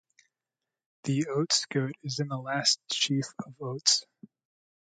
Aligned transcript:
The 1.03 1.27
Oats 1.27 1.67
Goat 1.71 1.93
is 2.01 2.17
in 2.19 2.29
the 2.29 2.37
last 2.39 2.79
sheaf 2.91 3.27
of 3.45 3.53
oats. 3.61 4.03